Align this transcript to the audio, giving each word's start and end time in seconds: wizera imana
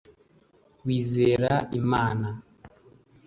wizera 0.85 1.51
imana 1.79 2.27